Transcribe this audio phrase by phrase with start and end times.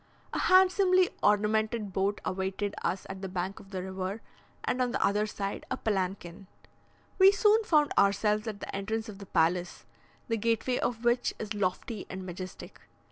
[0.33, 4.23] A handsomely ornamented boat awaited us at the bank of the river,
[4.63, 6.47] and on the other side a palanquin.
[7.19, 9.85] We soon found ourselves at the entrance of the palace,
[10.27, 12.81] the gateway of which is lofty and majestic.